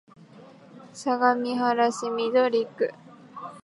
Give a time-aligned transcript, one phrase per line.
[0.95, 2.91] 相模原市緑区